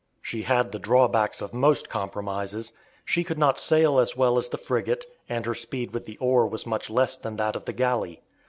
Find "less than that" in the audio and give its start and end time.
6.89-7.55